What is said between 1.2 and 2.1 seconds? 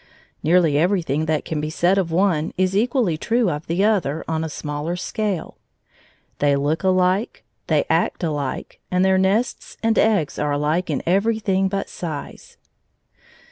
that can be said of